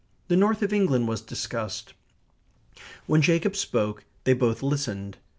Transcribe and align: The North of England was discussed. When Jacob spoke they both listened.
The 0.29 0.35
North 0.35 0.63
of 0.63 0.73
England 0.73 1.07
was 1.07 1.21
discussed. 1.21 1.93
When 3.05 3.21
Jacob 3.21 3.55
spoke 3.55 4.03
they 4.23 4.33
both 4.33 4.63
listened. 4.63 5.17